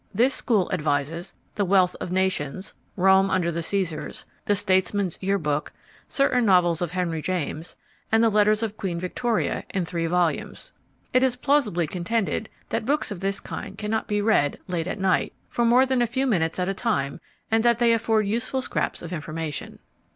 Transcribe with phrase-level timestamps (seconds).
[0.15, 5.73] This school advises The Wealth of Nations, Rome under the Caesars, The Statesman's Year Book,
[6.07, 7.75] certain novels of Henry James,
[8.11, 10.73] and The Letters of Queen Victoria (in three volumes).
[11.13, 15.33] It is plausibly contended that books of this kind cannot be read (late at night)
[15.49, 17.21] for more than a few minutes at a time,
[17.51, 19.77] and that they afford useful scraps of information.